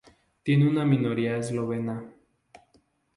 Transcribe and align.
Tiene 0.43 0.67
una 0.67 0.83
minoría 0.83 1.37
eslovena. 1.37 2.03